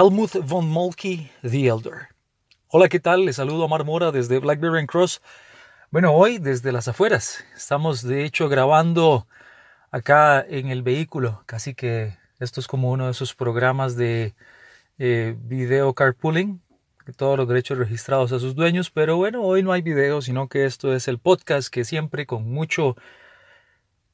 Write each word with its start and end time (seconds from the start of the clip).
Helmut 0.00 0.30
von 0.46 0.66
Moltke 0.66 1.30
the 1.42 1.66
Elder. 1.66 2.08
Hola, 2.68 2.88
¿qué 2.88 2.98
tal? 3.00 3.26
Les 3.26 3.36
saludo 3.36 3.64
a 3.64 3.68
Mar 3.68 3.84
Mora 3.84 4.10
desde 4.10 4.38
Blackberry 4.38 4.86
Cross. 4.86 5.20
Bueno, 5.90 6.14
hoy 6.14 6.38
desde 6.38 6.72
las 6.72 6.88
afueras. 6.88 7.44
Estamos 7.54 8.02
de 8.02 8.24
hecho 8.24 8.48
grabando 8.48 9.26
acá 9.90 10.40
en 10.40 10.68
el 10.68 10.82
vehículo. 10.82 11.42
Casi 11.44 11.74
que 11.74 12.16
esto 12.38 12.60
es 12.60 12.66
como 12.66 12.90
uno 12.90 13.04
de 13.04 13.10
esos 13.10 13.34
programas 13.34 13.94
de 13.94 14.34
eh, 14.96 15.36
video 15.38 15.92
carpooling. 15.92 16.62
Todos 17.18 17.36
los 17.36 17.46
derechos 17.46 17.76
registrados 17.76 18.32
a 18.32 18.38
sus 18.38 18.54
dueños. 18.54 18.90
Pero 18.90 19.18
bueno, 19.18 19.42
hoy 19.42 19.62
no 19.62 19.70
hay 19.70 19.82
video, 19.82 20.22
sino 20.22 20.48
que 20.48 20.64
esto 20.64 20.94
es 20.94 21.08
el 21.08 21.18
podcast 21.18 21.68
que 21.68 21.84
siempre 21.84 22.24
con 22.24 22.50
mucho 22.50 22.96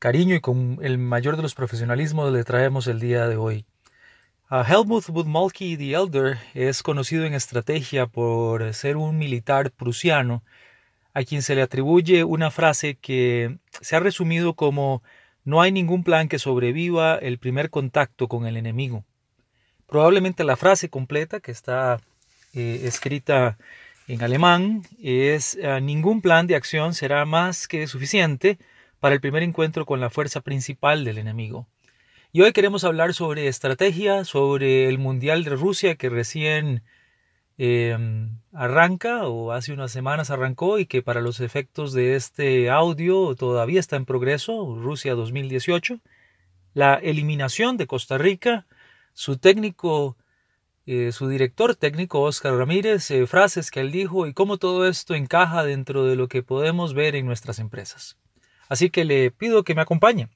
cariño 0.00 0.34
y 0.34 0.40
con 0.40 0.80
el 0.82 0.98
mayor 0.98 1.36
de 1.36 1.42
los 1.42 1.54
profesionalismos 1.54 2.32
le 2.32 2.42
traemos 2.42 2.88
el 2.88 2.98
día 2.98 3.28
de 3.28 3.36
hoy. 3.36 3.66
Helmut 4.48 5.08
Budmolky 5.08 5.76
the 5.76 5.92
Elder 5.92 6.38
es 6.54 6.84
conocido 6.84 7.24
en 7.24 7.34
estrategia 7.34 8.06
por 8.06 8.72
ser 8.74 8.96
un 8.96 9.18
militar 9.18 9.72
prusiano 9.72 10.44
a 11.14 11.24
quien 11.24 11.42
se 11.42 11.56
le 11.56 11.62
atribuye 11.62 12.22
una 12.22 12.52
frase 12.52 12.94
que 12.94 13.58
se 13.80 13.96
ha 13.96 14.00
resumido 14.00 14.54
como 14.54 15.02
no 15.44 15.62
hay 15.62 15.72
ningún 15.72 16.04
plan 16.04 16.28
que 16.28 16.38
sobreviva 16.38 17.16
el 17.16 17.38
primer 17.38 17.70
contacto 17.70 18.28
con 18.28 18.46
el 18.46 18.56
enemigo. 18.56 19.04
Probablemente 19.88 20.44
la 20.44 20.56
frase 20.56 20.90
completa 20.90 21.40
que 21.40 21.50
está 21.50 22.00
eh, 22.54 22.82
escrita 22.84 23.58
en 24.06 24.22
alemán 24.22 24.82
es 25.02 25.58
ah, 25.64 25.80
ningún 25.80 26.22
plan 26.22 26.46
de 26.46 26.54
acción 26.54 26.94
será 26.94 27.24
más 27.24 27.66
que 27.66 27.88
suficiente 27.88 28.58
para 29.00 29.16
el 29.16 29.20
primer 29.20 29.42
encuentro 29.42 29.86
con 29.86 29.98
la 30.00 30.10
fuerza 30.10 30.40
principal 30.40 31.04
del 31.04 31.18
enemigo. 31.18 31.66
Y 32.36 32.42
hoy 32.42 32.52
queremos 32.52 32.84
hablar 32.84 33.14
sobre 33.14 33.48
estrategia, 33.48 34.26
sobre 34.26 34.90
el 34.90 34.98
Mundial 34.98 35.42
de 35.42 35.56
Rusia 35.56 35.94
que 35.94 36.10
recién 36.10 36.82
em, 37.56 38.28
arranca 38.52 39.26
o 39.26 39.52
hace 39.52 39.72
unas 39.72 39.90
semanas 39.90 40.28
arrancó 40.28 40.78
y 40.78 40.84
que 40.84 41.00
para 41.00 41.22
los 41.22 41.40
efectos 41.40 41.94
de 41.94 42.14
este 42.14 42.68
audio 42.68 43.34
todavía 43.36 43.80
está 43.80 43.96
en 43.96 44.04
progreso, 44.04 44.76
Rusia 44.76 45.14
2018, 45.14 46.00
la 46.74 46.96
eliminación 46.96 47.78
de 47.78 47.86
Costa 47.86 48.18
Rica, 48.18 48.66
su 49.14 49.38
técnico, 49.38 50.18
eh, 50.84 51.12
su 51.12 51.28
director 51.28 51.74
técnico 51.74 52.20
Oscar 52.20 52.54
Ramírez, 52.54 53.10
eh, 53.12 53.26
frases 53.26 53.70
que 53.70 53.80
él 53.80 53.90
dijo 53.90 54.26
y 54.26 54.34
cómo 54.34 54.58
todo 54.58 54.86
esto 54.86 55.14
encaja 55.14 55.64
dentro 55.64 56.04
de 56.04 56.16
lo 56.16 56.28
que 56.28 56.42
podemos 56.42 56.92
ver 56.92 57.16
en 57.16 57.24
nuestras 57.24 57.58
empresas. 57.60 58.18
Así 58.68 58.90
que 58.90 59.06
le 59.06 59.30
pido 59.30 59.64
que 59.64 59.74
me 59.74 59.80
acompañe. 59.80 60.28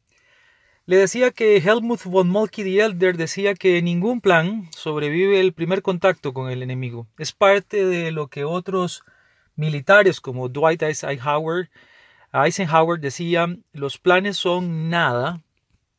Le 0.91 0.97
decía 0.97 1.31
que 1.31 1.59
Helmut 1.59 2.03
von 2.03 2.29
Moltke 2.29 2.65
the 2.65 2.81
Elder 2.81 3.17
decía 3.17 3.55
que 3.55 3.81
ningún 3.81 4.21
plan 4.21 4.69
sobrevive 4.77 5.39
el 5.39 5.53
primer 5.53 5.83
contacto 5.83 6.35
con 6.35 6.51
el 6.51 6.65
enemigo. 6.65 7.07
Es 7.17 7.31
parte 7.31 7.87
de 7.87 8.11
lo 8.11 8.27
que 8.27 8.43
otros 8.43 9.05
militares 9.55 10.21
como 10.21 10.49
Dwight 10.49 10.83
Eisenhower, 10.83 11.71
Eisenhower 12.33 12.99
decían, 12.99 13.63
los 13.73 13.99
planes 13.99 14.37
son 14.37 14.91
nada, 14.91 15.41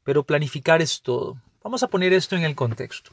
pero 0.04 0.26
planificar 0.26 0.82
es 0.82 1.02
todo. 1.02 1.42
Vamos 1.64 1.84
a 1.84 1.88
poner 1.88 2.12
esto 2.12 2.36
en 2.36 2.44
el 2.44 2.56
contexto. 2.56 3.12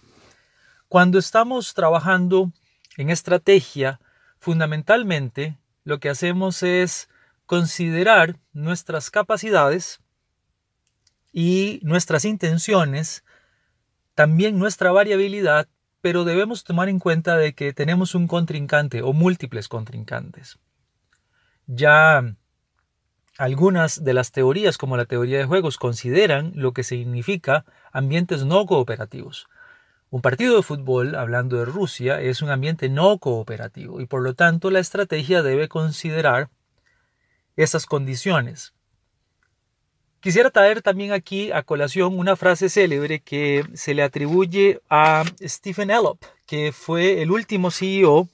Cuando 0.89 1.17
estamos 1.21 1.75
trabajando 1.75 2.51
en 2.97 3.09
estrategia, 3.09 4.01
fundamentalmente 4.41 5.57
lo 5.85 6.01
que 6.01 6.09
hacemos 6.09 6.65
es 6.65 7.09
considerar 7.47 8.35
nuestras 8.53 9.13
capacidades, 9.13 10.01
y 11.33 11.81
nuestras 11.83 12.25
intenciones, 12.25 13.25
también 14.15 14.59
nuestra 14.59 14.93
variabilidad, 14.93 15.69
pero 16.01 16.25
debemos 16.25 16.65
tomar 16.65 16.89
en 16.89 16.99
cuenta 16.99 17.37
de 17.37 17.55
que 17.55 17.73
tenemos 17.73 18.15
un 18.15 18.27
contrincante 18.27 19.03
o 19.03 19.13
múltiples 19.13 19.69
contrincantes. 19.69 20.59
Ya 21.67 22.35
algunas 23.37 24.03
de 24.03 24.15
las 24.15 24.33
teorías, 24.33 24.79
como 24.79 24.97
la 24.97 25.05
teoría 25.05 25.39
de 25.39 25.45
juegos, 25.45 25.79
consideran 25.79 26.53
lo 26.55 26.73
que 26.73 26.83
significa 26.83 27.65
ambientes 27.93 28.45
no 28.45 28.67
cooperativos. 28.67 29.49
Un 30.11 30.23
partido 30.23 30.57
de 30.57 30.63
fútbol, 30.63 31.15
hablando 31.15 31.59
de 31.59 31.67
Rusia, 31.67 32.21
es 32.21 32.41
un 32.41 32.51
ambiente 32.51 32.89
no 32.89 33.19
cooperativo 33.19 34.01
y 34.01 34.07
por 34.07 34.23
lo 34.23 34.35
tanto 34.35 34.71
la 34.71 34.79
estrategia 34.79 35.43
debe 35.43 35.69
considerar 35.69 36.49
esas 37.57 37.87
condiciones. 37.87 38.73
Quisiera 40.21 40.51
traer 40.51 40.83
también 40.83 41.13
aquí 41.13 41.53
a 41.53 41.63
colación 41.63 42.19
una 42.19 42.35
frase 42.35 42.69
célebre 42.69 43.21
que 43.21 43.65
se 43.75 43.95
le 43.95 44.03
atribuye 44.03 44.81
a 44.91 45.25
Stephen 45.41 45.91
Elop, 45.91 46.21
que 46.45 46.73
fue 46.73 47.23
el 47.23 47.31
último 47.31 47.71
CEO 47.71 48.29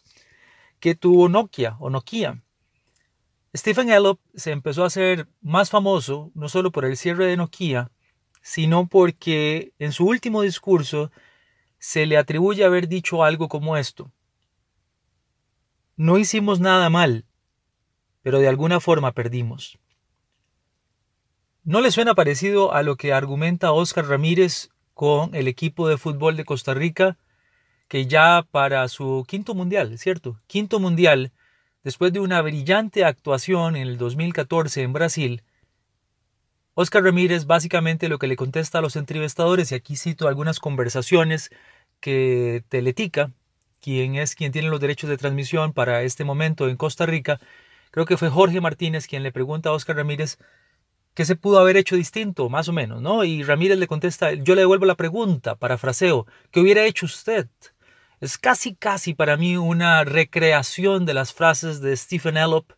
que 0.80 0.94
tuvo 0.94 1.28
Nokia 1.28 1.76
o 1.80 1.90
Nokia. 1.90 2.42
Stephen 3.54 3.90
Elop 3.90 4.18
se 4.34 4.52
empezó 4.52 4.82
a 4.82 4.86
hacer 4.86 5.28
más 5.42 5.68
famoso 5.68 6.30
no 6.34 6.48
solo 6.48 6.72
por 6.72 6.86
el 6.86 6.96
cierre 6.96 7.26
de 7.26 7.36
Nokia, 7.36 7.90
sino 8.40 8.86
porque 8.86 9.72
en 9.78 9.92
su 9.92 10.06
último 10.06 10.40
discurso 10.40 11.12
se 11.78 12.06
le 12.06 12.16
atribuye 12.16 12.64
haber 12.64 12.88
dicho 12.88 13.24
algo 13.24 13.48
como 13.48 13.76
esto. 13.76 14.10
No 15.96 16.16
hicimos 16.16 16.60
nada 16.60 16.88
mal, 16.88 17.26
pero 18.22 18.38
de 18.38 18.48
alguna 18.48 18.80
forma 18.80 19.12
perdimos. 19.12 19.78
¿No 21.66 21.80
le 21.80 21.90
suena 21.90 22.14
parecido 22.14 22.74
a 22.74 22.82
lo 22.82 22.96
que 22.96 23.14
argumenta 23.14 23.72
Oscar 23.72 24.06
Ramírez 24.06 24.68
con 24.92 25.34
el 25.34 25.48
equipo 25.48 25.88
de 25.88 25.96
fútbol 25.96 26.36
de 26.36 26.44
Costa 26.44 26.74
Rica, 26.74 27.16
que 27.88 28.04
ya 28.04 28.46
para 28.50 28.86
su 28.88 29.24
quinto 29.26 29.54
mundial, 29.54 29.96
¿cierto? 29.96 30.38
Quinto 30.46 30.78
mundial, 30.78 31.32
después 31.82 32.12
de 32.12 32.20
una 32.20 32.42
brillante 32.42 33.06
actuación 33.06 33.76
en 33.76 33.88
el 33.88 33.96
2014 33.96 34.82
en 34.82 34.92
Brasil, 34.92 35.42
Oscar 36.74 37.02
Ramírez 37.02 37.46
básicamente 37.46 38.10
lo 38.10 38.18
que 38.18 38.26
le 38.26 38.36
contesta 38.36 38.80
a 38.80 38.82
los 38.82 38.96
entrevistadores, 38.96 39.72
y 39.72 39.74
aquí 39.74 39.96
cito 39.96 40.28
algunas 40.28 40.60
conversaciones 40.60 41.48
que 41.98 42.62
Teletica, 42.68 43.32
quien 43.80 44.16
es 44.16 44.34
quien 44.34 44.52
tiene 44.52 44.68
los 44.68 44.80
derechos 44.80 45.08
de 45.08 45.16
transmisión 45.16 45.72
para 45.72 46.02
este 46.02 46.24
momento 46.24 46.68
en 46.68 46.76
Costa 46.76 47.06
Rica, 47.06 47.40
creo 47.90 48.04
que 48.04 48.18
fue 48.18 48.28
Jorge 48.28 48.60
Martínez 48.60 49.06
quien 49.06 49.22
le 49.22 49.32
pregunta 49.32 49.70
a 49.70 49.72
Oscar 49.72 49.96
Ramírez 49.96 50.36
¿Qué 51.14 51.24
se 51.24 51.36
pudo 51.36 51.60
haber 51.60 51.76
hecho 51.76 51.94
distinto, 51.94 52.48
más 52.48 52.68
o 52.68 52.72
menos, 52.72 53.00
¿no? 53.00 53.22
Y 53.22 53.44
Ramírez 53.44 53.78
le 53.78 53.86
contesta, 53.86 54.32
yo 54.32 54.56
le 54.56 54.62
devuelvo 54.62 54.84
la 54.84 54.96
pregunta, 54.96 55.54
parafraseo, 55.54 56.26
¿qué 56.50 56.60
hubiera 56.60 56.84
hecho 56.84 57.06
usted? 57.06 57.48
Es 58.20 58.36
casi, 58.36 58.74
casi 58.74 59.14
para 59.14 59.36
mí 59.36 59.56
una 59.56 60.02
recreación 60.02 61.06
de 61.06 61.14
las 61.14 61.32
frases 61.32 61.80
de 61.80 61.96
Stephen 61.96 62.36
Elop. 62.36 62.72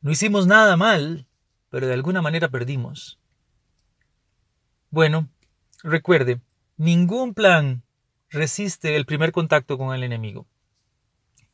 No 0.00 0.10
hicimos 0.10 0.48
nada 0.48 0.76
mal, 0.76 1.26
pero 1.70 1.86
de 1.86 1.94
alguna 1.94 2.22
manera 2.22 2.48
perdimos. 2.48 3.20
Bueno, 4.90 5.28
recuerde, 5.82 6.40
ningún 6.76 7.34
plan 7.34 7.84
resiste 8.30 8.96
el 8.96 9.06
primer 9.06 9.30
contacto 9.30 9.78
con 9.78 9.94
el 9.94 10.02
enemigo. 10.02 10.46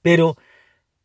Pero 0.03 0.37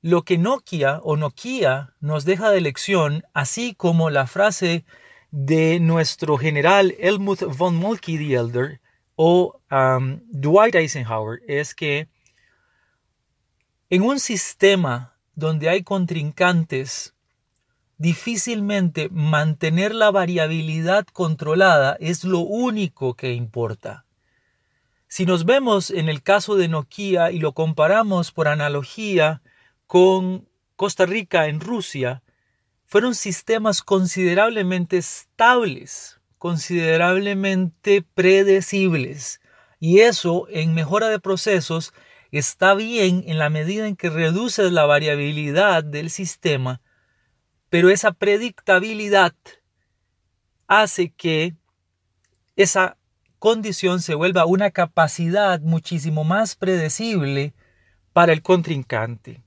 lo 0.06 0.22
que 0.22 0.38
Nokia 0.38 1.02
o 1.04 1.18
Nokia 1.18 1.96
nos 2.00 2.26
deja 2.26 2.52
de 2.52 2.62
lección, 2.62 3.24
así 3.34 3.74
como 3.74 4.12
la 4.12 4.28
frase 4.28 4.86
de 5.32 5.80
nuestro 5.80 6.38
general 6.38 6.94
Helmut 7.00 7.42
von 7.58 7.76
Moltke 7.76 8.16
the 8.16 8.36
Elder 8.36 8.82
o 9.16 9.60
um, 9.72 10.20
Dwight 10.30 10.76
Eisenhower, 10.76 11.40
es 11.48 11.74
que 11.74 12.08
en 13.90 14.04
un 14.04 14.20
sistema 14.20 15.18
donde 15.34 15.70
hay 15.70 15.82
contrincantes, 15.82 17.16
difícilmente 17.98 19.10
mantener 19.10 19.96
la 19.96 20.12
variabilidad 20.12 21.08
controlada 21.08 21.98
es 22.00 22.24
lo 22.24 22.42
único 22.42 23.16
que 23.16 23.34
importa. 23.34 24.06
Si 25.08 25.26
nos 25.26 25.46
vemos 25.46 25.90
en 25.90 26.10
el 26.10 26.22
caso 26.22 26.56
de 26.56 26.68
Nokia 26.68 27.32
y 27.32 27.40
lo 27.40 27.54
comparamos 27.54 28.32
por 28.32 28.48
analogía 28.48 29.42
con 29.88 30.48
Costa 30.76 31.06
Rica 31.06 31.48
en 31.48 31.60
Rusia, 31.60 32.24
fueron 32.86 33.16
sistemas 33.16 33.82
considerablemente 33.82 34.98
estables, 34.98 36.20
considerablemente 36.38 38.02
predecibles. 38.02 39.42
Y 39.80 40.00
eso 40.00 40.48
en 40.50 40.74
mejora 40.74 41.10
de 41.10 41.20
procesos 41.20 41.94
está 42.32 42.74
bien 42.74 43.24
en 43.28 43.40
la 43.40 43.50
medida 43.50 43.88
en 43.88 43.96
que 43.96 44.10
reduces 44.10 44.72
la 44.72 44.86
variabilidad 44.86 45.84
del 45.84 46.10
sistema, 46.10 46.82
pero 47.70 47.90
esa 47.90 48.12
predictabilidad 48.12 49.34
hace 50.68 51.12
que 51.12 51.56
esa 52.56 52.98
condición 53.40 54.02
se 54.02 54.16
vuelva 54.16 54.46
una 54.46 54.72
capacidad 54.72 55.60
muchísimo 55.62 56.24
más 56.24 56.56
predecible 56.56 57.54
para 58.14 58.34
el 58.34 58.42
contrincante. 58.42 59.45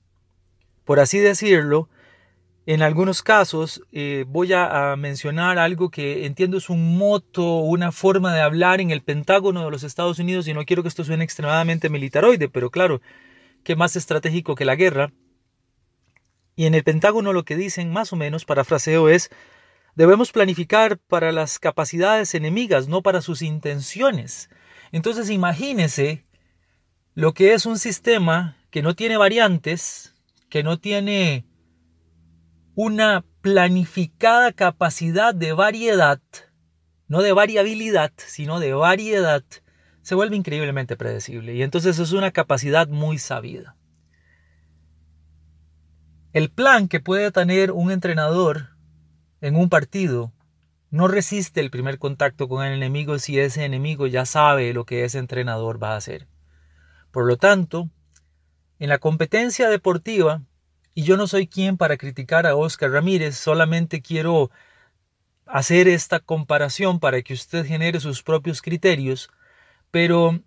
Por 0.89 0.99
así 0.99 1.19
decirlo, 1.19 1.87
en 2.65 2.81
algunos 2.81 3.21
casos 3.21 3.83
eh, 3.91 4.25
voy 4.27 4.53
a, 4.53 4.95
mencionar 4.97 5.59
algo 5.59 5.91
que 5.91 6.25
entiendo 6.25 6.57
es 6.57 6.67
un 6.67 6.97
moto, 6.97 7.57
una 7.59 7.91
forma 7.91 8.33
de 8.33 8.41
hablar 8.41 8.81
en 8.81 8.89
el 8.89 9.03
Pentágono 9.03 9.63
de 9.63 9.69
los 9.69 9.83
Estados 9.83 10.17
Unidos 10.17 10.47
y 10.47 10.55
no 10.55 10.65
quiero 10.65 10.81
que 10.81 10.89
esto 10.89 11.03
suene 11.03 11.23
extremadamente 11.23 11.89
militaroide, 11.89 12.49
pero 12.49 12.71
claro, 12.71 13.01
que 13.63 13.75
más 13.75 13.95
estratégico 13.95 14.55
que 14.55 14.65
la 14.65 14.75
guerra. 14.75 15.13
Y 16.55 16.65
en 16.65 16.73
el 16.73 16.83
Pentágono 16.83 17.33
lo 17.33 17.45
que 17.45 17.55
dicen 17.55 17.93
más 17.93 18.11
o 18.11 18.15
menos, 18.15 18.45
parafraseo, 18.45 19.09
es 19.09 19.29
debemos 19.93 20.31
planificar 20.31 20.97
para 20.97 21.31
las 21.31 21.59
capacidades 21.59 22.33
enemigas, 22.33 22.87
no 22.87 23.03
para 23.03 23.21
sus 23.21 23.43
intenciones. 23.43 24.49
Entonces 24.91 25.29
imagínese 25.29 26.25
lo 27.13 27.35
que 27.35 27.53
es 27.53 27.67
un 27.67 27.77
sistema 27.77 28.57
que 28.71 28.81
no 28.81 28.95
tiene 28.95 29.17
variantes, 29.17 30.15
que 30.49 30.63
no 30.63 30.79
tiene 30.79 31.45
una 32.75 33.25
planificada 33.41 34.51
capacidad 34.51 35.33
de 35.33 35.53
variedad, 35.53 36.21
no 37.07 37.21
de 37.21 37.33
variabilidad, 37.33 38.11
sino 38.17 38.59
de 38.59 38.73
variedad, 38.73 39.43
se 40.01 40.15
vuelve 40.15 40.35
increíblemente 40.35 40.97
predecible. 40.97 41.55
Y 41.55 41.63
entonces 41.63 41.99
es 41.99 42.11
una 42.13 42.31
capacidad 42.31 42.87
muy 42.87 43.17
sabida. 43.17 43.75
El 46.31 46.49
plan 46.49 46.87
que 46.87 46.99
puede 46.99 47.31
tener 47.31 47.71
un 47.71 47.91
entrenador 47.91 48.69
en 49.41 49.55
un 49.55 49.69
partido 49.69 50.31
no 50.91 51.07
resiste 51.07 51.59
el 51.59 51.69
primer 51.69 51.99
contacto 51.99 52.47
con 52.47 52.65
el 52.65 52.73
enemigo 52.73 53.19
si 53.19 53.39
ese 53.39 53.65
enemigo 53.65 54.07
ya 54.07 54.25
sabe 54.25 54.73
lo 54.73 54.85
que 54.85 55.03
ese 55.03 55.19
entrenador 55.19 55.81
va 55.81 55.93
a 55.93 55.97
hacer. 55.97 56.27
Por 57.11 57.25
lo 57.25 57.37
tanto, 57.37 57.89
en 58.79 58.89
la 58.89 58.97
competencia 58.97 59.69
deportiva, 59.69 60.41
y 60.93 61.03
yo 61.03 61.17
no 61.17 61.27
soy 61.27 61.47
quien 61.47 61.77
para 61.77 61.97
criticar 61.97 62.47
a 62.47 62.55
Oscar 62.55 62.91
Ramírez, 62.91 63.37
solamente 63.37 64.01
quiero 64.01 64.49
hacer 65.45 65.87
esta 65.87 66.19
comparación 66.19 66.99
para 66.99 67.21
que 67.21 67.33
usted 67.33 67.65
genere 67.65 67.99
sus 67.99 68.23
propios 68.23 68.61
criterios, 68.61 69.29
pero 69.91 70.39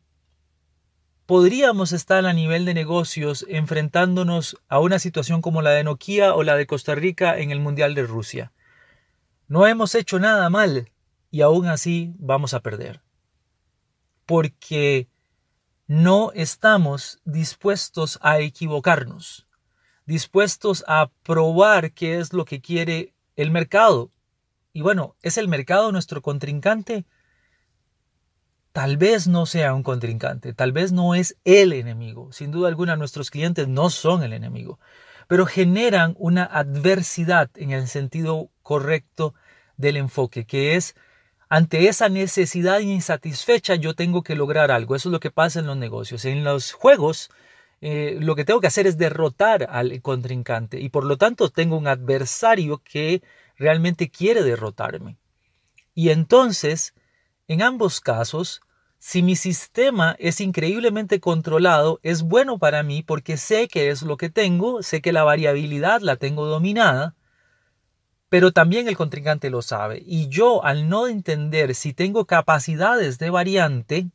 podríamos 1.27 1.93
estar 1.93 2.25
a 2.27 2.33
nivel 2.33 2.65
de 2.65 2.75
negocios 2.75 3.45
enfrentándonos 3.49 4.57
a 4.69 4.81
una 4.81 4.99
situación 4.99 5.43
como 5.43 5.63
la 5.63 5.71
de 5.71 5.85
Nokia 5.85 6.35
o 6.35 6.43
la 6.43 6.57
de 6.57 6.67
Costa 6.67 6.95
Rica 6.95 7.39
en 7.39 7.51
el 7.51 7.61
Mundial 7.61 7.95
de 7.95 8.05
Rusia. 8.05 8.53
No 9.49 9.67
hemos 9.67 9.95
hecho 9.95 10.19
nada 10.19 10.49
mal 10.51 10.91
y 11.31 11.43
aún 11.43 11.67
así 11.67 12.15
vamos 12.19 12.55
a 12.55 12.61
perder. 12.61 13.03
Porque 14.25 15.09
no 15.87 16.33
estamos 16.35 17.21
dispuestos 17.25 18.19
a 18.23 18.39
equivocarnos 18.41 19.47
dispuestos 20.07 20.85
a 20.89 21.11
probar 21.23 21.93
qué 21.93 22.19
es 22.19 22.33
lo 22.33 22.45
que 22.45 22.61
quiere 22.61 23.15
el 23.37 23.51
mercado. 23.51 24.11
Y 24.73 24.83
bueno, 24.83 25.17
¿es 25.23 25.39
el 25.39 25.49
mercado 25.49 25.93
nuestro 25.93 26.23
contrincante? 26.23 27.05
Tal 28.73 28.97
vez 28.97 29.29
no 29.29 29.45
sea 29.45 29.75
un 29.75 29.83
contrincante, 29.83 30.55
tal 30.55 30.73
vez 30.73 30.93
no 30.93 31.15
es 31.15 31.37
el 31.45 31.73
enemigo. 31.73 32.33
Sin 32.33 32.51
duda 32.51 32.69
alguna 32.69 32.97
nuestros 32.97 33.31
clientes 33.31 33.69
no 33.69 33.91
son 33.91 34.23
el 34.23 34.33
enemigo, 34.33 34.79
pero 35.29 35.45
generan 35.45 36.15
una 36.19 36.45
adversidad 36.45 37.51
en 37.57 37.71
el 37.71 37.87
sentido 37.87 38.51
correcto 38.63 39.35
del 39.77 39.99
enfoque, 39.99 40.47
que 40.47 40.77
es 40.77 40.95
ante 41.53 41.87
esa 41.87 42.09
necesidad 42.09 42.81
insatisfecha 42.81 43.75
yo 43.75 43.95
tengo 43.95 44.23
que 44.23 44.35
lograr 44.35 44.71
algo. 44.71 44.97
Eso 44.97 45.11
es 45.11 45.13
lo 45.13 45.21
que 45.21 45.31
pasa 45.31 45.61
en 45.61 45.67
los 45.67 45.77
negocios. 45.77 46.25
En 46.25 46.45
los 46.45 46.73
juegos 46.73 47.29
eh, 47.83 48.17
lo 48.19 48.35
que 48.37 48.47
tengo 48.47 48.63
que 48.63 48.69
hacer 48.69 48.87
es 48.87 48.97
derrotar 48.97 49.69
al 49.71 50.01
contrincante 50.01 50.81
y 50.81 50.89
por 50.89 51.05
lo 51.05 51.19
tanto 51.19 51.51
tengo 51.51 51.77
un 51.77 51.89
adversario 51.89 52.79
que 52.79 53.23
realmente 53.59 54.09
quiere 54.09 54.43
derrotarme. 54.43 55.19
Y 55.95 56.09
entonces, 56.09 56.95
en 57.49 57.61
ambos 57.61 58.01
casos, 58.01 58.63
si 58.99 59.23
mi 59.23 59.37
sistema 59.37 60.17
es 60.19 60.41
increíblemente 60.41 61.21
controlado, 61.21 62.01
es 62.03 62.23
bueno 62.23 62.59
para 62.59 62.83
mí 62.83 63.03
porque 63.03 63.37
sé 63.37 63.69
que 63.69 63.91
es 63.91 64.01
lo 64.01 64.17
que 64.17 64.31
tengo, 64.31 64.83
sé 64.83 65.03
que 65.03 65.13
la 65.13 65.23
variabilidad 65.23 66.01
la 66.01 66.17
tengo 66.17 66.47
dominada, 66.47 67.15
pero 68.33 68.51
también 68.51 68.89
el 68.89 68.97
contrincante 68.97 69.51
lo 69.51 69.61
sabe. 69.61 70.03
Y 70.07 70.29
yo, 70.29 70.65
al 70.65 70.89
no 70.89 71.07
entender 71.07 71.75
si 71.75 71.93
tengo 71.93 72.25
capacidades 72.25 73.19
de 73.19 73.29
variante, 73.29 74.07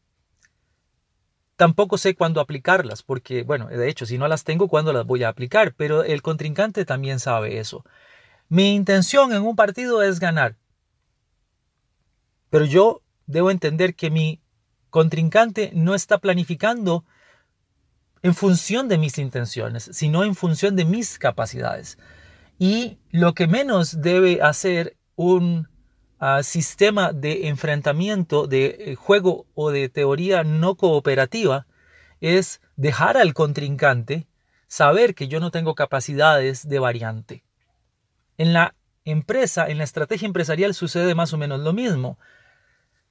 Tampoco 1.55 1.97
sé 1.97 2.15
cuándo 2.15 2.39
aplicarlas, 2.39 3.01
porque, 3.01 3.41
bueno, 3.41 3.67
de 3.67 3.89
hecho, 3.89 4.05
si 4.05 4.19
no 4.19 4.27
las 4.27 4.43
tengo, 4.43 4.67
¿cuándo 4.67 4.93
las 4.93 5.07
voy 5.07 5.23
a 5.23 5.29
aplicar? 5.29 5.73
Pero 5.75 6.03
el 6.03 6.21
contrincante 6.21 6.85
también 6.85 7.19
sabe 7.19 7.57
eso. 7.57 7.83
Mi 8.47 8.75
intención 8.75 9.33
en 9.33 9.41
un 9.41 9.55
partido 9.55 10.03
es 10.03 10.19
ganar. 10.19 10.55
Pero 12.51 12.65
yo 12.65 13.01
debo 13.25 13.49
entender 13.49 13.95
que 13.95 14.11
mi 14.11 14.39
contrincante 14.91 15.71
no 15.73 15.95
está 15.95 16.19
planificando 16.19 17.05
en 18.21 18.35
función 18.35 18.87
de 18.87 18.99
mis 18.99 19.17
intenciones, 19.17 19.89
sino 19.93 20.23
en 20.23 20.35
función 20.35 20.75
de 20.75 20.85
mis 20.85 21.17
capacidades. 21.17 21.97
Y 22.59 22.97
lo 23.11 23.33
que 23.33 23.47
menos 23.47 24.01
debe 24.01 24.41
hacer 24.41 24.97
un 25.15 25.67
sistema 26.41 27.13
de 27.13 27.47
enfrentamiento, 27.47 28.47
de 28.47 28.65
eh, 28.79 28.95
juego 28.95 29.45
o 29.53 29.69
de 29.69 29.87
teoría 29.87 30.43
no 30.43 30.75
cooperativa 30.75 31.67
es 32.21 32.59
dejar 32.75 33.17
al 33.17 33.35
contrincante 33.35 34.27
saber 34.67 35.13
que 35.13 35.27
yo 35.27 35.39
no 35.39 35.51
tengo 35.51 35.75
capacidades 35.75 36.67
de 36.67 36.79
variante. 36.79 37.43
En 38.37 38.53
la 38.53 38.73
empresa, 39.05 39.67
en 39.67 39.77
la 39.77 39.83
estrategia 39.83 40.25
empresarial 40.25 40.73
sucede 40.73 41.13
más 41.13 41.33
o 41.33 41.37
menos 41.37 41.59
lo 41.59 41.71
mismo. 41.71 42.17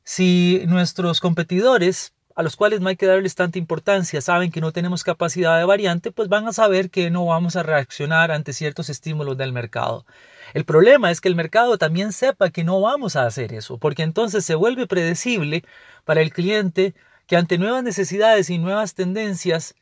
Si 0.03 0.65
nuestros 0.67 1.21
competidores 1.21 2.13
a 2.37 2.43
los 2.43 2.55
cuales 2.55 2.81
no 2.81 2.89
hay 2.91 2.97
que 2.97 3.07
darles 3.07 3.35
tanta 3.35 3.59
importancia, 3.59 4.21
saben 4.21 4.53
que 4.53 4.61
no 4.61 4.71
tenemos 4.71 5.05
capacidad 5.05 5.59
de 5.59 5.65
variante, 5.65 6.13
pues 6.13 6.29
van 6.29 6.47
a 6.47 6.53
saber 6.53 6.91
que 6.91 7.11
no 7.11 7.25
vamos 7.25 7.57
a 7.57 7.63
reaccionar 7.63 8.31
ante 8.31 8.53
ciertos 8.53 8.91
estímulos 8.91 9.39
del 9.39 9.55
mercado. 9.55 10.05
El 10.53 10.67
problema 10.67 11.11
es 11.11 11.23
que 11.23 11.29
el 11.29 11.35
mercado 11.35 11.79
también 11.79 12.13
sepa 12.13 12.51
que 12.51 12.63
no 12.63 12.79
vamos 12.83 13.17
a 13.17 13.25
hacer 13.25 13.55
eso, 13.55 13.79
porque 13.79 14.03
entonces 14.03 14.45
se 14.45 14.55
vuelve 14.55 14.87
predecible 14.87 15.65
para 16.05 16.21
el 16.21 16.31
cliente 16.31 16.95
que 17.27 17.39
ante 17.39 17.57
nuevas 17.57 17.83
necesidades 17.83 18.51
y 18.51 18.59
nuevas 18.59 18.95
tendencias, 18.95 19.75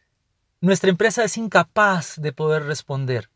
nuestra 0.60 0.90
empresa 0.90 1.24
es 1.24 1.36
incapaz 1.36 2.20
de 2.20 2.32
poder 2.32 2.62
responder. 2.62 3.30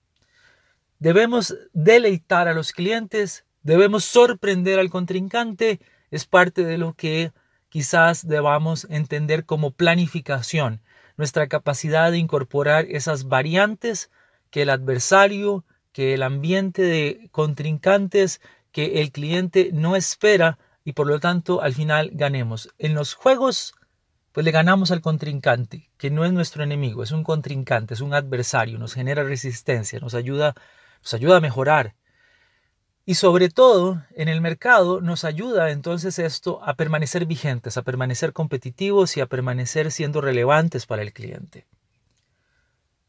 Debemos 1.00 1.56
deleitar 1.72 2.46
a 2.46 2.54
los 2.54 2.70
clientes, 2.70 3.44
debemos 3.62 4.04
sorprender 4.04 4.78
al 4.78 4.90
contrincante, 4.90 5.80
es 6.12 6.25
parte 6.25 6.64
de 6.64 6.78
lo 6.78 6.94
que 6.94 7.32
quizás 7.68 8.26
debamos 8.26 8.87
entender 8.90 9.44
como 9.44 9.70
planificación, 9.70 10.82
nuestra 11.16 11.48
capacidad 11.48 12.10
de 12.10 12.18
incorporar 12.18 12.87
esas 12.88 13.25
variantes 13.25 14.10
que 14.50 14.62
el 14.62 14.70
adversario, 14.70 15.64
que 15.92 16.14
el 16.14 16.22
ambiente 16.22 16.82
de 16.82 17.28
contrincantes, 17.32 18.40
que 18.72 19.00
el 19.00 19.10
cliente 19.12 19.70
no 19.72 19.96
espera 19.96 20.58
y 20.84 20.92
por 20.92 21.06
lo 21.06 21.20
tanto 21.20 21.60
al 21.60 21.75
final 21.75 22.10
ganemos. 22.12 22.70
En 22.78 22.94
los 22.94 23.14
juegos 23.14 23.75
pues 24.32 24.44
le 24.44 24.52
ganamos 24.52 24.92
al 24.92 25.00
contrincante, 25.00 25.90
que 25.98 26.10
no 26.10 26.25
es 26.25 26.32
nuestro 26.32 26.62
enemigo, 26.62 27.02
es 27.02 27.10
un 27.10 27.25
contrincante, 27.25 27.94
es 27.94 28.00
un 28.00 28.14
adversario, 28.14 28.78
nos 28.78 28.94
genera 28.94 29.25
resistencia, 29.25 29.98
nos 29.98 30.14
ayuda, 30.14 30.54
nos 31.02 31.14
ayuda 31.14 31.38
a 31.38 31.40
mejorar, 31.40 31.96
y 33.09 33.15
sobre 33.15 33.49
todo, 33.49 34.05
en 34.17 34.29
el 34.29 34.43
mercado 34.43 35.00
nos 35.00 35.25
ayuda 35.25 35.71
entonces 35.71 36.19
esto 36.19 36.62
a 36.62 36.75
permanecer 36.75 37.25
vigentes, 37.25 37.79
a 37.79 37.83
permanecer 37.83 38.35
competitivos 38.35 39.17
y 39.17 39.23
a 39.23 39.27
permanecer 39.27 39.91
siendo 39.93 40.21
relevantes 40.21 40.85
para 40.85 41.00
el 41.00 41.15
cliente. 41.15 41.65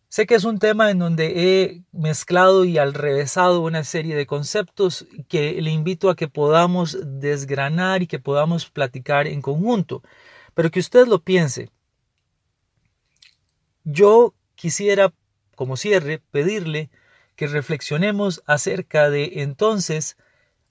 Sé 0.07 0.25
que 0.25 0.35
es 0.35 0.45
un 0.45 0.57
tema 0.57 0.89
en 0.89 0.99
donde 0.99 1.33
he 1.35 1.83
mezclado 1.91 2.63
y 2.63 2.77
alrevesado 2.77 3.59
una 3.59 3.83
serie 3.83 4.15
de 4.15 4.25
conceptos 4.25 5.05
que 5.27 5.61
le 5.61 5.71
invito 5.71 6.09
a 6.09 6.15
que 6.15 6.29
podamos 6.29 6.97
desgranar 7.05 8.01
y 8.01 8.07
que 8.07 8.19
podamos 8.19 8.69
platicar 8.69 9.27
en 9.27 9.41
conjunto, 9.41 10.01
pero 10.53 10.71
que 10.71 10.79
usted 10.79 11.07
lo 11.07 11.19
piense. 11.19 11.71
Yo 13.83 14.33
quisiera, 14.55 15.11
como 15.57 15.75
cierre, 15.75 16.21
pedirle 16.31 16.89
que 17.39 17.47
reflexionemos 17.47 18.43
acerca 18.47 19.09
de 19.09 19.31
entonces 19.35 20.17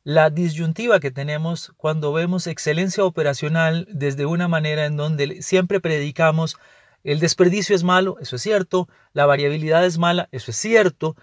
la 0.05 0.29
disyuntiva 0.29 1.01
que 1.01 1.11
tenemos 1.11 1.73
cuando 1.79 2.13
vemos 2.13 2.47
excelencia 2.47 3.07
operacional 3.07 3.89
desde 3.91 4.27
una 4.27 4.49
manera 4.49 4.85
en 4.85 4.99
donde 4.99 5.41
siempre 5.41 5.81
predicamos 5.81 6.59
el 7.05 7.21
desperdicio 7.21 7.75
es 7.75 7.85
malo, 7.85 8.19
eso 8.21 8.37
es 8.37 8.43
cierto, 8.43 8.87
la 9.15 9.25
variabilidad 9.25 9.87
es 9.87 9.97
mala, 9.97 10.29
eso 10.31 10.51
es 10.51 10.59
cierto, 10.59 11.17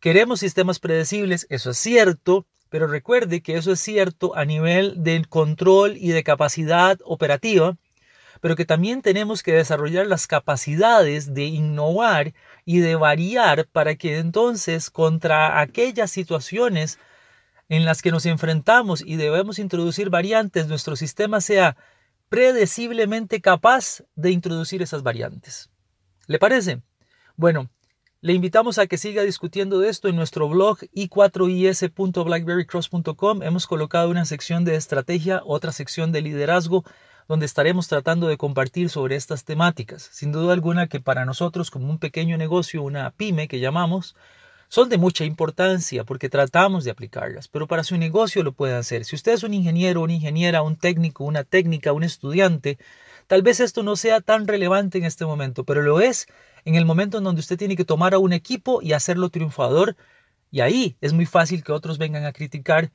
queremos 0.00 0.40
sistemas 0.40 0.80
predecibles, 0.80 1.46
eso 1.48 1.70
es 1.70 1.78
cierto, 1.78 2.44
pero 2.68 2.88
recuerde 2.88 3.42
que 3.42 3.58
eso 3.58 3.70
es 3.70 3.78
cierto 3.78 4.34
a 4.34 4.44
nivel 4.44 5.00
del 5.04 5.28
control 5.28 5.96
y 5.96 6.08
de 6.08 6.24
capacidad 6.24 6.98
operativa, 7.04 7.76
pero 8.40 8.56
que 8.56 8.64
también 8.64 9.02
tenemos 9.02 9.42
que 9.42 9.52
desarrollar 9.52 10.06
las 10.06 10.26
capacidades 10.26 11.34
de 11.34 11.44
innovar 11.44 12.32
y 12.64 12.80
de 12.80 12.96
variar 12.96 13.66
para 13.66 13.96
que 13.96 14.18
entonces 14.18 14.90
contra 14.90 15.60
aquellas 15.60 16.10
situaciones 16.10 16.98
en 17.68 17.84
las 17.84 18.02
que 18.02 18.10
nos 18.10 18.26
enfrentamos 18.26 19.02
y 19.04 19.16
debemos 19.16 19.58
introducir 19.58 20.10
variantes, 20.10 20.68
nuestro 20.68 20.96
sistema 20.96 21.40
sea 21.40 21.76
predeciblemente 22.28 23.40
capaz 23.40 24.02
de 24.14 24.30
introducir 24.30 24.82
esas 24.82 25.02
variantes. 25.02 25.70
¿Le 26.26 26.38
parece? 26.38 26.82
Bueno, 27.36 27.70
le 28.20 28.32
invitamos 28.32 28.78
a 28.78 28.86
que 28.86 28.98
siga 28.98 29.22
discutiendo 29.22 29.78
de 29.78 29.88
esto 29.88 30.08
en 30.08 30.16
nuestro 30.16 30.48
blog 30.48 30.78
i4is.blackberrycross.com. 30.94 33.42
Hemos 33.42 33.66
colocado 33.66 34.10
una 34.10 34.24
sección 34.24 34.64
de 34.64 34.74
estrategia, 34.74 35.42
otra 35.44 35.70
sección 35.70 36.12
de 36.12 36.22
liderazgo, 36.22 36.84
donde 37.28 37.46
estaremos 37.46 37.88
tratando 37.88 38.28
de 38.28 38.36
compartir 38.36 38.88
sobre 38.88 39.16
estas 39.16 39.44
temáticas. 39.44 40.08
Sin 40.12 40.32
duda 40.32 40.52
alguna 40.52 40.86
que 40.86 41.00
para 41.00 41.24
nosotros 41.24 41.70
como 41.70 41.90
un 41.90 41.98
pequeño 41.98 42.36
negocio, 42.36 42.82
una 42.82 43.10
pyme 43.10 43.48
que 43.48 43.60
llamamos, 43.60 44.14
son 44.68 44.88
de 44.88 44.98
mucha 44.98 45.24
importancia 45.24 46.04
porque 46.04 46.28
tratamos 46.28 46.84
de 46.84 46.90
aplicarlas, 46.90 47.48
pero 47.48 47.66
para 47.66 47.84
su 47.84 47.96
negocio 47.96 48.42
lo 48.42 48.52
pueden 48.52 48.76
hacer. 48.76 49.04
Si 49.04 49.14
usted 49.14 49.32
es 49.32 49.42
un 49.42 49.54
ingeniero, 49.54 50.02
una 50.02 50.12
ingeniera, 50.12 50.62
un 50.62 50.76
técnico, 50.76 51.24
una 51.24 51.44
técnica, 51.44 51.92
un 51.92 52.02
estudiante, 52.02 52.78
tal 53.26 53.42
vez 53.42 53.60
esto 53.60 53.82
no 53.82 53.96
sea 53.96 54.20
tan 54.20 54.46
relevante 54.46 54.98
en 54.98 55.04
este 55.04 55.24
momento, 55.24 55.64
pero 55.64 55.82
lo 55.82 56.00
es 56.00 56.26
en 56.64 56.74
el 56.74 56.84
momento 56.84 57.18
en 57.18 57.24
donde 57.24 57.40
usted 57.40 57.56
tiene 57.56 57.76
que 57.76 57.84
tomar 57.84 58.14
a 58.14 58.18
un 58.18 58.32
equipo 58.32 58.82
y 58.82 58.92
hacerlo 58.92 59.30
triunfador. 59.30 59.96
Y 60.50 60.60
ahí 60.60 60.96
es 61.00 61.12
muy 61.12 61.26
fácil 61.26 61.62
que 61.62 61.72
otros 61.72 61.98
vengan 61.98 62.24
a 62.24 62.32
criticar 62.32 62.90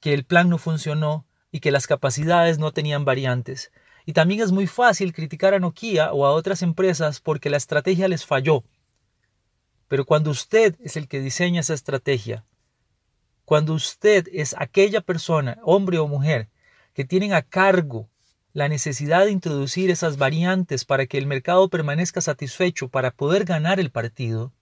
que 0.00 0.14
el 0.14 0.24
plan 0.24 0.48
no 0.48 0.58
funcionó 0.58 1.26
y 1.50 1.60
que 1.60 1.70
las 1.70 1.86
capacidades 1.86 2.58
no 2.58 2.72
tenían 2.72 3.04
variantes. 3.04 3.72
Y 4.06 4.12
también 4.12 4.40
es 4.40 4.52
muy 4.52 4.66
fácil 4.66 5.12
criticar 5.12 5.54
a 5.54 5.58
Nokia 5.58 6.12
o 6.12 6.26
a 6.26 6.32
otras 6.32 6.62
empresas 6.62 7.20
porque 7.20 7.50
la 7.50 7.56
estrategia 7.56 8.08
les 8.08 8.24
falló 8.24 8.64
pero 9.90 10.04
cuando 10.04 10.30
usted 10.30 10.76
es 10.78 10.96
el 10.96 11.08
que 11.08 11.20
diseña 11.20 11.62
esa 11.62 11.74
estrategia, 11.74 12.44
cuando 13.44 13.74
usted 13.74 14.28
es 14.32 14.54
aquella 14.56 15.00
persona, 15.00 15.58
hombre 15.64 15.98
o 15.98 16.06
mujer, 16.06 16.48
que 16.94 17.04
tienen 17.04 17.32
a 17.32 17.42
cargo 17.42 18.08
la 18.52 18.68
necesidad 18.68 19.24
de 19.24 19.32
introducir 19.32 19.90
esas 19.90 20.16
variantes 20.16 20.84
para 20.84 21.06
que 21.06 21.18
el 21.18 21.26
mercado 21.26 21.68
permanezca 21.68 22.20
satisfecho 22.20 22.88
para 22.88 23.10
poder 23.10 23.44
ganar 23.44 23.80
el 23.80 23.90
partido, 23.90 24.52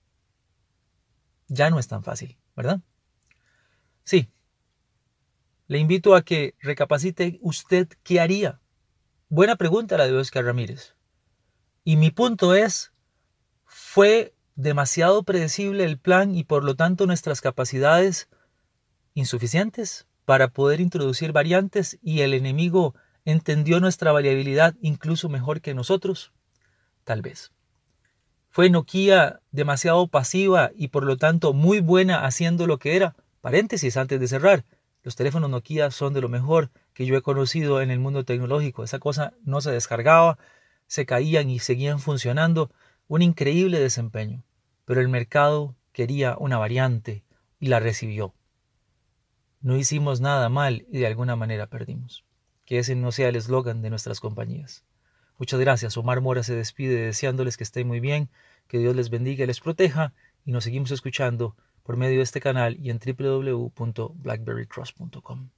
ya 1.49 1.69
no 1.69 1.79
es 1.79 1.89
tan 1.89 2.03
fácil, 2.03 2.39
¿verdad? 2.57 2.81
Sí. 4.05 4.31
Le 5.69 5.79
invito 5.79 6.15
a 6.15 6.23
que 6.23 6.55
recapacite 6.63 7.39
usted 7.43 7.89
qué 8.03 8.21
haría. 8.21 8.59
Buena 9.29 9.57
pregunta 9.57 9.99
la 9.99 10.07
de 10.07 10.17
Oscar 10.17 10.47
Ramírez. 10.47 10.95
Y 11.85 11.97
mi 11.97 12.11
punto 12.11 12.55
es, 12.55 12.93
¿fue 13.67 14.35
demasiado 14.55 15.25
predecible 15.25 15.85
el 15.85 15.99
plan 15.99 16.35
y 16.35 16.45
por 16.45 16.65
lo 16.65 16.75
tanto 16.75 17.07
nuestras 17.07 17.43
capacidades 17.43 18.31
insuficientes 19.13 20.07
para 20.25 20.49
poder 20.49 20.81
introducir 20.81 21.33
variantes 21.33 21.99
y 22.01 22.23
el 22.23 22.33
enemigo 22.33 22.95
entendió 23.27 23.79
nuestra 23.79 24.11
variabilidad 24.11 24.75
incluso 24.81 25.29
mejor 25.29 25.61
que 25.61 25.75
nosotros? 25.75 26.33
Tal 27.05 27.21
vez. 27.21 27.53
¿Fue 28.49 28.71
Nokia 28.71 29.41
demasiado 29.51 30.09
pasiva 30.09 30.71
y 30.75 30.89
por 30.89 31.05
lo 31.05 31.19
tanto 31.19 31.53
muy 31.53 31.81
buena 31.81 32.25
haciendo 32.25 32.67
lo 32.67 32.79
que 32.79 32.97
era? 32.97 33.17
Paréntesis 33.43 33.99
antes 33.99 34.19
de 34.19 34.29
cerrar. 34.29 34.65
Los 35.09 35.17
teléfonos 35.17 35.49
Nokia 35.49 35.91
son 35.91 36.13
de 36.13 36.21
lo 36.21 36.29
mejor 36.29 36.71
que 36.93 37.07
yo 37.07 37.17
he 37.17 37.23
conocido 37.23 37.81
en 37.81 37.91
el 37.91 37.99
mundo 37.99 38.27
tecnológico. 38.27 38.85
Esa 38.85 38.99
cosa 38.99 39.33
no 39.43 39.63
se 39.63 39.71
descargaba, 39.71 40.37
se 40.87 41.07
caían 41.07 41.49
y 41.49 41.61
seguían 41.61 41.99
funcionando. 41.99 42.71
Un 43.07 43.23
increíble 43.23 43.81
desempeño 43.81 44.45
pero 44.85 45.01
el 45.01 45.09
mercado 45.09 45.77
quería 45.93 46.37
una 46.39 46.59
variante 46.59 47.25
y 47.59 47.69
la 47.69 47.81
recibió. 47.81 48.35
No 49.63 49.79
hicimos 49.79 50.21
nada 50.21 50.51
mal 50.51 50.85
y 50.91 50.99
de 50.99 51.07
alguna 51.07 51.37
manera 51.37 51.69
perdimos. 51.69 52.27
Que 52.67 52.79
ese 52.79 52.95
no 52.95 53.11
sea 53.11 53.31
el 53.31 53.37
eslogan 53.37 53.81
de 53.81 53.89
nuestras 53.89 54.21
compañías. 54.21 54.85
Muchas 55.39 55.59
gracias. 55.59 55.97
Omar 55.97 56.21
Mora 56.21 56.43
se 56.43 56.55
despide 56.55 57.07
deseándoles 57.07 57.57
que 57.57 57.65
estén 57.65 57.87
muy 57.87 58.01
bien, 58.01 58.29
que 58.67 58.79
Dios 58.79 58.95
les 58.95 59.09
bendiga 59.09 59.45
y 59.45 59.47
les 59.47 59.61
proteja 59.61 60.13
y 60.45 60.53
nos 60.53 60.65
seguimos 60.65 60.91
escuchando 60.91 61.57
por 61.89 61.97
medio 61.97 62.19
de 62.19 62.25
este 62.25 62.43
canal 62.43 62.77
y 62.79 62.91
en 62.91 62.99
www.blackberrycross.com. 62.99 65.49